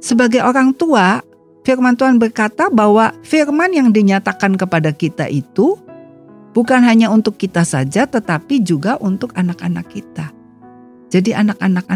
sebagai 0.00 0.40
orang 0.42 0.72
tua, 0.74 1.20
firman 1.62 1.94
Tuhan 1.94 2.16
berkata 2.16 2.68
bahwa 2.72 3.12
firman 3.24 3.70
yang 3.70 3.88
dinyatakan 3.92 4.56
kepada 4.56 4.90
kita 4.94 5.28
itu 5.28 5.76
bukan 6.56 6.82
hanya 6.82 7.12
untuk 7.12 7.38
kita 7.38 7.62
saja 7.62 8.06
tetapi 8.08 8.62
juga 8.64 8.98
untuk 8.98 9.30
anak-anak 9.36 9.86
kita. 9.90 10.32
Jadi 11.10 11.34
anak-anak 11.34 11.86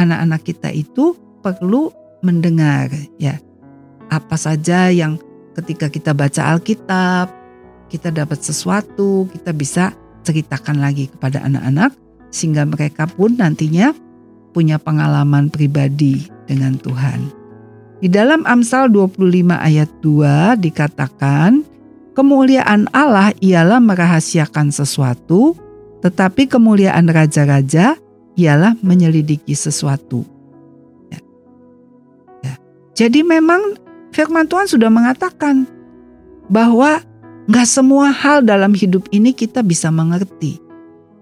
anak-anak 0.00 0.40
kita 0.42 0.72
itu 0.72 1.16
perlu 1.44 1.92
mendengar 2.24 2.88
ya. 3.20 3.36
Apa 4.12 4.36
saja 4.36 4.92
yang 4.92 5.16
ketika 5.56 5.88
kita 5.92 6.12
baca 6.16 6.56
Alkitab, 6.56 7.32
kita 7.92 8.08
dapat 8.08 8.40
sesuatu, 8.40 9.28
kita 9.32 9.52
bisa 9.52 9.92
ceritakan 10.24 10.80
lagi 10.80 11.10
kepada 11.12 11.44
anak-anak 11.44 11.92
sehingga 12.32 12.64
mereka 12.64 13.04
pun 13.04 13.36
nantinya 13.36 13.92
punya 14.56 14.80
pengalaman 14.80 15.52
pribadi 15.52 16.24
dengan 16.48 16.76
Tuhan. 16.80 17.42
Di 18.02 18.10
dalam 18.10 18.42
Amsal 18.48 18.90
25 18.90 19.54
ayat 19.54 19.90
2 20.02 20.58
dikatakan, 20.58 21.62
kemuliaan 22.18 22.90
Allah 22.90 23.30
ialah 23.38 23.78
merahasiakan 23.78 24.74
sesuatu, 24.74 25.54
tetapi 26.02 26.50
kemuliaan 26.50 27.06
raja-raja 27.06 27.94
ialah 28.34 28.74
menyelidiki 28.82 29.54
sesuatu. 29.54 30.26
Ya. 31.14 31.20
Ya. 32.42 32.54
Jadi 32.96 33.22
memang 33.22 33.78
firman 34.12 34.46
Tuhan 34.46 34.68
sudah 34.68 34.92
mengatakan 34.92 35.66
bahwa 36.46 37.00
nggak 37.48 37.68
semua 37.68 38.12
hal 38.12 38.44
dalam 38.44 38.76
hidup 38.76 39.08
ini 39.10 39.32
kita 39.32 39.64
bisa 39.64 39.90
mengerti. 39.90 40.60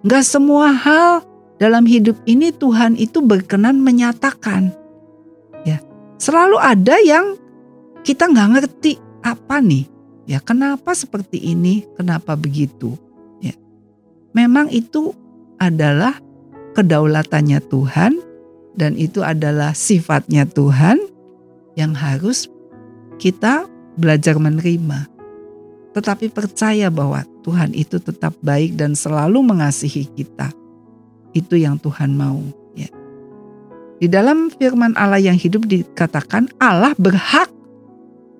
Nggak 0.04 0.24
semua 0.26 0.74
hal 0.74 1.24
dalam 1.56 1.86
hidup 1.88 2.18
ini 2.26 2.52
Tuhan 2.52 2.98
itu 2.98 3.24
berkenan 3.24 3.80
menyatakan. 3.80 4.80
Selalu 6.20 6.60
ada 6.60 7.00
yang 7.00 7.40
kita 8.04 8.28
nggak 8.28 8.50
ngerti 8.60 9.00
apa 9.24 9.64
nih. 9.64 9.88
Ya 10.28 10.36
kenapa 10.38 10.92
seperti 10.92 11.40
ini, 11.40 11.88
kenapa 11.96 12.36
begitu. 12.36 13.00
Ya. 13.40 13.56
Memang 14.36 14.68
itu 14.68 15.16
adalah 15.56 16.20
kedaulatannya 16.76 17.64
Tuhan 17.72 18.20
dan 18.76 19.00
itu 19.00 19.24
adalah 19.24 19.72
sifatnya 19.72 20.44
Tuhan 20.44 21.00
yang 21.74 21.96
harus 21.96 22.52
kita 23.20 23.68
belajar 24.00 24.40
menerima. 24.40 25.04
Tetapi 25.92 26.32
percaya 26.32 26.88
bahwa 26.88 27.20
Tuhan 27.44 27.76
itu 27.76 28.00
tetap 28.00 28.32
baik 28.40 28.80
dan 28.80 28.96
selalu 28.96 29.44
mengasihi 29.44 30.08
kita. 30.16 30.48
Itu 31.36 31.60
yang 31.60 31.76
Tuhan 31.76 32.16
mau. 32.16 32.40
Di 34.00 34.08
dalam 34.08 34.48
firman 34.48 34.96
Allah 34.96 35.20
yang 35.20 35.36
hidup 35.36 35.68
dikatakan 35.68 36.48
Allah 36.56 36.96
berhak 36.96 37.52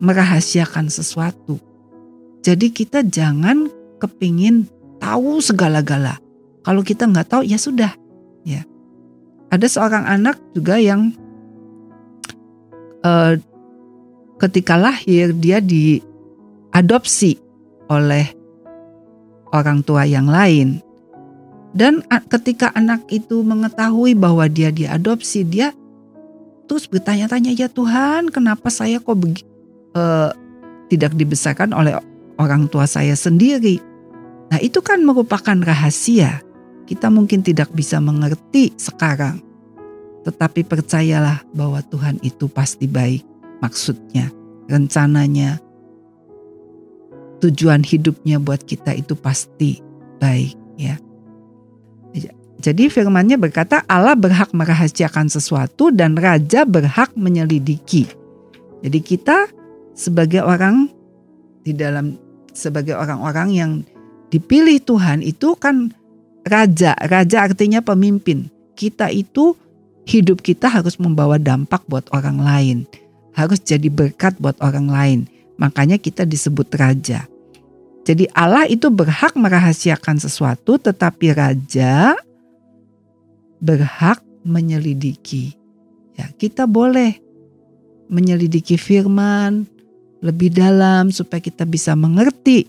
merahasiakan 0.01 0.89
sesuatu. 0.89 1.61
Jadi 2.41 2.73
kita 2.73 3.05
jangan 3.05 3.69
kepingin 4.01 4.65
tahu 4.97 5.45
segala-gala. 5.45 6.17
Kalau 6.65 6.81
kita 6.81 7.05
nggak 7.05 7.29
tahu 7.29 7.43
ya 7.45 7.61
sudah. 7.61 7.93
Ya. 8.49 8.65
Ada 9.53 9.69
seorang 9.69 10.09
anak 10.09 10.41
juga 10.57 10.81
yang 10.81 11.13
uh, 13.05 13.37
ketika 14.41 14.75
lahir 14.81 15.37
dia 15.37 15.61
diadopsi 15.61 17.37
oleh 17.93 18.25
orang 19.53 19.85
tua 19.85 20.09
yang 20.09 20.27
lain. 20.27 20.81
Dan 21.71 22.03
ketika 22.27 22.75
anak 22.75 23.07
itu 23.15 23.47
mengetahui 23.47 24.19
bahwa 24.19 24.51
dia 24.51 24.75
diadopsi, 24.75 25.47
dia 25.47 25.71
terus 26.67 26.91
bertanya-tanya 26.91 27.55
ya 27.55 27.71
Tuhan, 27.71 28.35
kenapa 28.35 28.75
saya 28.75 28.99
kok 28.99 29.15
begi, 29.15 29.47
uh, 29.95 30.35
tidak 30.91 31.15
dibesarkan 31.15 31.71
oleh 31.71 31.95
orang 32.43 32.67
tua 32.67 32.91
saya 32.91 33.15
sendiri? 33.15 33.79
Nah 34.51 34.59
itu 34.59 34.83
kan 34.83 34.99
merupakan 35.07 35.55
rahasia. 35.63 36.43
Kita 36.91 37.07
mungkin 37.07 37.47
tidak 37.47 37.71
bisa 37.71 38.03
mengerti 38.03 38.75
sekarang, 38.75 39.39
tetapi 40.27 40.67
percayalah 40.67 41.47
bahwa 41.55 41.79
Tuhan 41.87 42.19
itu 42.27 42.51
pasti 42.51 42.91
baik. 42.91 43.30
Maksudnya, 43.61 44.33
rencananya, 44.69 45.61
tujuan 47.41 47.81
hidupnya 47.85 48.37
buat 48.41 48.65
kita 48.65 48.97
itu 48.97 49.17
pasti 49.17 49.81
baik 50.21 50.57
ya. 50.77 50.97
Jadi 52.61 52.93
firmannya 52.93 53.41
berkata 53.41 53.81
Allah 53.89 54.13
berhak 54.13 54.53
merahasiakan 54.53 55.33
sesuatu 55.33 55.89
dan 55.89 56.13
raja 56.13 56.69
berhak 56.69 57.09
menyelidiki. 57.17 58.05
Jadi 58.85 58.99
kita 59.01 59.49
sebagai 59.97 60.45
orang 60.45 60.93
di 61.65 61.73
dalam 61.73 62.21
sebagai 62.53 63.01
orang-orang 63.01 63.49
yang 63.57 63.73
dipilih 64.29 64.77
Tuhan 64.85 65.25
itu 65.25 65.57
kan 65.57 65.97
raja. 66.45 66.93
Raja 67.01 67.49
artinya 67.49 67.81
pemimpin. 67.81 68.53
Kita 68.77 69.09
itu 69.09 69.57
hidup 70.05 70.45
kita 70.45 70.69
harus 70.69 71.01
membawa 71.01 71.41
dampak 71.41 71.81
buat 71.89 72.13
orang 72.13 72.45
lain. 72.45 72.79
Harus 73.37 73.63
jadi 73.63 73.87
berkat 73.89 74.37
buat 74.43 74.59
orang 74.59 74.89
lain. 74.91 75.21
Makanya 75.61 76.01
kita 76.01 76.27
disebut 76.27 76.73
raja. 76.75 77.29
Jadi 78.09 78.27
Allah 78.33 78.65
itu 78.67 78.89
berhak 78.89 79.37
merahasiakan 79.37 80.19
sesuatu 80.19 80.81
tetapi 80.81 81.37
raja 81.37 82.17
berhak 83.61 84.25
menyelidiki. 84.43 85.55
Ya, 86.17 86.33
kita 86.35 86.65
boleh 86.65 87.21
menyelidiki 88.11 88.81
firman 88.81 89.69
lebih 90.25 90.51
dalam 90.53 91.15
supaya 91.15 91.39
kita 91.39 91.69
bisa 91.69 91.95
mengerti 91.95 92.67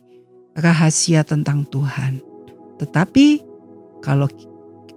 rahasia 0.53 1.25
tentang 1.25 1.65
Tuhan. 1.67 2.21
Tetapi 2.77 3.27
kalau 4.05 4.29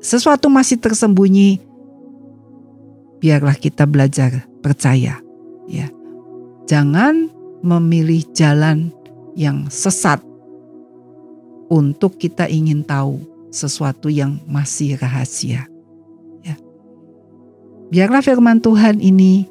sesuatu 0.05 0.53
masih 0.53 0.77
tersembunyi, 0.77 1.63
biarlah 3.23 3.57
kita 3.57 3.89
belajar 3.89 4.45
percaya. 4.61 5.24
Ya. 5.69 5.89
Jangan 6.69 7.29
memilih 7.65 8.25
jalan 8.37 8.93
yang 9.37 9.69
sesat 9.69 10.21
untuk 11.73 12.21
kita 12.21 12.49
ingin 12.49 12.85
tahu 12.85 13.21
sesuatu 13.49 14.13
yang 14.13 14.41
masih 14.49 14.97
rahasia. 15.01 15.69
Biarlah 17.95 18.27
firman 18.27 18.59
Tuhan 18.59 18.99
ini 18.99 19.47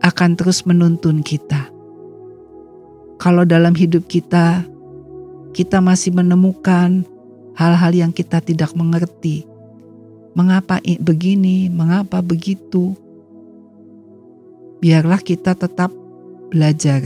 akan 0.00 0.32
terus 0.32 0.64
menuntun 0.64 1.20
kita. 1.20 1.68
Kalau 3.20 3.44
dalam 3.44 3.76
hidup 3.76 4.08
kita, 4.08 4.64
kita 5.52 5.84
masih 5.84 6.16
menemukan 6.16 7.04
hal-hal 7.52 7.92
yang 7.92 8.16
kita 8.16 8.40
tidak 8.40 8.72
mengerti. 8.72 9.44
Mengapa 10.32 10.80
begini, 11.04 11.68
mengapa 11.68 12.24
begitu? 12.24 12.96
Biarlah 14.84 15.24
kita 15.24 15.56
tetap 15.56 15.88
belajar 16.52 17.00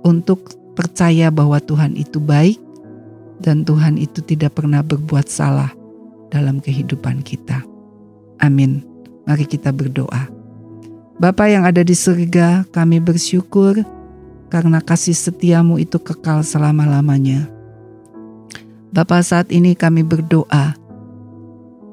untuk 0.00 0.56
percaya 0.72 1.28
bahwa 1.28 1.60
Tuhan 1.60 1.92
itu 2.00 2.16
baik 2.16 2.56
dan 3.44 3.60
Tuhan 3.68 4.00
itu 4.00 4.24
tidak 4.24 4.56
pernah 4.56 4.80
berbuat 4.80 5.28
salah 5.28 5.68
dalam 6.32 6.64
kehidupan 6.64 7.20
kita. 7.20 7.60
Amin. 8.40 8.80
Mari 9.28 9.44
kita 9.44 9.68
berdoa. 9.68 10.32
Bapa 11.20 11.52
yang 11.52 11.68
ada 11.68 11.84
di 11.84 11.92
surga, 11.92 12.64
kami 12.72 13.04
bersyukur 13.04 13.84
karena 14.48 14.80
kasih 14.80 15.12
setiamu 15.12 15.76
itu 15.76 16.00
kekal 16.00 16.40
selama-lamanya. 16.40 17.52
Bapa 18.96 19.20
saat 19.20 19.52
ini 19.52 19.76
kami 19.76 20.08
berdoa 20.08 20.72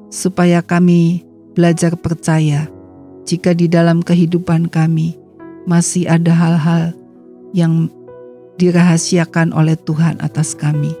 supaya 0.08 0.64
kami 0.64 1.20
belajar 1.52 2.00
percaya 2.00 2.72
jika 3.26 3.52
di 3.52 3.66
dalam 3.66 4.00
kehidupan 4.00 4.70
kami 4.70 5.18
masih 5.66 6.06
ada 6.06 6.30
hal-hal 6.30 6.94
yang 7.50 7.90
dirahasiakan 8.56 9.50
oleh 9.50 9.74
Tuhan 9.74 10.22
atas 10.22 10.54
kami. 10.54 10.94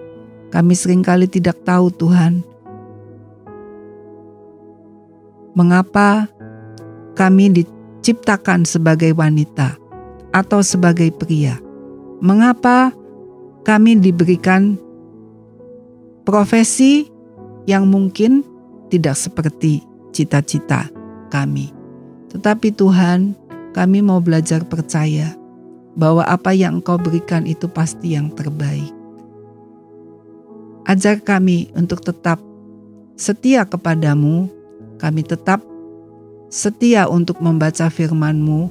Kami 0.50 0.74
sering 0.74 1.06
kali 1.06 1.30
tidak 1.30 1.62
tahu 1.62 1.90
Tuhan 1.94 2.42
mengapa 5.56 6.28
kami 7.16 7.48
diciptakan 7.64 8.68
sebagai 8.68 9.16
wanita 9.16 9.80
atau 10.30 10.60
sebagai 10.60 11.08
pria? 11.16 11.56
Mengapa 12.20 12.92
kami 13.64 13.96
diberikan 13.96 14.76
profesi 16.28 17.08
yang 17.64 17.88
mungkin 17.88 18.44
tidak 18.92 19.16
seperti 19.16 19.80
cita-cita 20.12 20.92
kami? 21.32 21.75
Tetapi 22.36 22.68
Tuhan, 22.68 23.32
kami 23.72 24.04
mau 24.04 24.20
belajar 24.20 24.60
percaya 24.68 25.32
bahwa 25.96 26.20
apa 26.20 26.52
yang 26.52 26.84
Engkau 26.84 27.00
berikan 27.00 27.48
itu 27.48 27.64
pasti 27.64 28.12
yang 28.12 28.28
terbaik. 28.28 28.92
Ajar 30.84 31.16
kami 31.24 31.72
untuk 31.72 32.04
tetap 32.04 32.36
setia 33.16 33.64
kepadamu, 33.64 34.52
kami 35.00 35.24
tetap 35.24 35.64
setia 36.52 37.08
untuk 37.08 37.40
membaca 37.40 37.88
firman-Mu, 37.88 38.68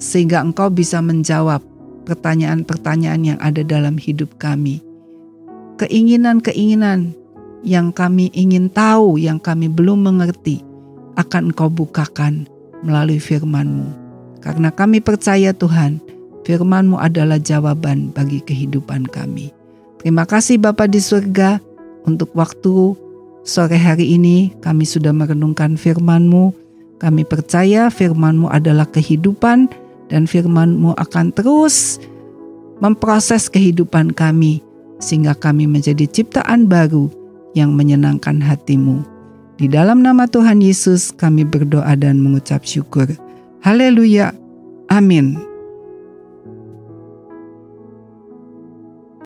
sehingga 0.00 0.40
Engkau 0.40 0.72
bisa 0.72 1.04
menjawab 1.04 1.60
pertanyaan-pertanyaan 2.08 3.36
yang 3.36 3.38
ada 3.44 3.60
dalam 3.60 4.00
hidup 4.00 4.40
kami. 4.40 4.80
Keinginan-keinginan 5.76 7.12
yang 7.60 7.92
kami 7.92 8.32
ingin 8.32 8.72
tahu, 8.72 9.20
yang 9.20 9.36
kami 9.36 9.68
belum 9.68 10.00
mengerti, 10.00 10.64
akan 11.20 11.52
Engkau 11.52 11.68
bukakan 11.68 12.48
melalui 12.82 13.22
firman-Mu. 13.22 13.88
Karena 14.42 14.74
kami 14.74 14.98
percaya 14.98 15.54
Tuhan, 15.54 16.02
firman-Mu 16.42 16.98
adalah 16.98 17.38
jawaban 17.38 18.10
bagi 18.10 18.42
kehidupan 18.42 19.06
kami. 19.08 19.54
Terima 20.02 20.26
kasih 20.26 20.58
Bapa 20.58 20.90
di 20.90 20.98
surga 20.98 21.62
untuk 22.02 22.34
waktu 22.34 22.98
sore 23.46 23.78
hari 23.78 24.18
ini 24.18 24.50
kami 24.58 24.82
sudah 24.82 25.14
merenungkan 25.14 25.78
firman-Mu. 25.78 26.50
Kami 26.98 27.22
percaya 27.26 27.90
firman-Mu 27.90 28.50
adalah 28.50 28.86
kehidupan 28.90 29.70
dan 30.10 30.26
firman-Mu 30.26 30.94
akan 30.98 31.34
terus 31.34 32.02
memproses 32.82 33.46
kehidupan 33.46 34.10
kami 34.14 34.62
sehingga 34.98 35.34
kami 35.34 35.66
menjadi 35.66 36.06
ciptaan 36.06 36.66
baru 36.66 37.10
yang 37.54 37.74
menyenangkan 37.74 38.42
hatimu. 38.42 39.11
Di 39.62 39.70
dalam 39.70 40.02
nama 40.02 40.26
Tuhan 40.26 40.58
Yesus 40.58 41.14
kami 41.14 41.46
berdoa 41.46 41.94
dan 41.94 42.18
mengucap 42.18 42.66
syukur. 42.66 43.06
Haleluya. 43.62 44.34
Amin. 44.90 45.51